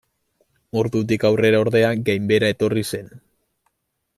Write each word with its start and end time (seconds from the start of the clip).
Ordutik 0.81 1.25
aurrera 1.29 1.59
ordea 1.65 1.91
gainbehera 2.09 2.51
etorri 2.55 2.85
zen. 2.97 3.13